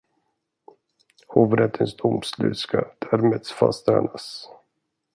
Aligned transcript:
Hovrättens 1.27 1.95
domslut 1.95 2.57
ska 2.57 2.91
därmed 2.99 3.45
fastställas. 3.47 4.49